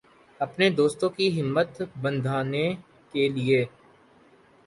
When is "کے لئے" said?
3.13-3.63